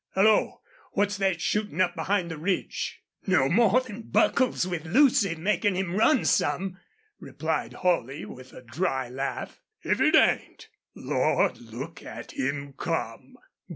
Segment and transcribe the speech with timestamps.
[0.15, 0.63] Hullo!
[0.93, 5.95] what's thet shootin' up behind the ridge?" "No more 'n Buckles with Lucy makin' him
[5.95, 6.79] run some,"
[7.19, 9.61] replied Holley, with a dry laugh.
[9.83, 10.69] "If it ain't!...
[10.95, 11.59] Lord!
[11.59, 13.35] look at him come!"